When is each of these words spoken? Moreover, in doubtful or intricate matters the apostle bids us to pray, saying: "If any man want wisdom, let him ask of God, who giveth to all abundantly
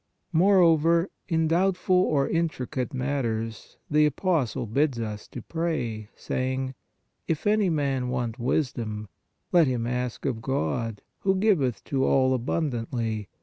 Moreover, 0.33 1.11
in 1.27 1.47
doubtful 1.47 1.95
or 1.95 2.27
intricate 2.27 2.91
matters 2.91 3.77
the 3.87 4.07
apostle 4.07 4.65
bids 4.65 4.99
us 4.99 5.27
to 5.27 5.43
pray, 5.43 6.09
saying: 6.15 6.73
"If 7.27 7.45
any 7.45 7.69
man 7.69 8.09
want 8.09 8.39
wisdom, 8.39 9.09
let 9.51 9.67
him 9.67 9.85
ask 9.85 10.25
of 10.25 10.41
God, 10.41 11.03
who 11.19 11.35
giveth 11.35 11.83
to 11.83 12.03
all 12.03 12.33
abundantly 12.33 13.29